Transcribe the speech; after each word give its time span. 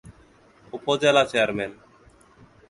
উপজেলা 0.73 1.23
চেয়ারম্যান। 1.31 1.71